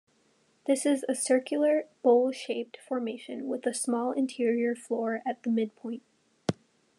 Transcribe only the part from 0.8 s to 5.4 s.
is a circular, bowl-shaped formation with a small interior floor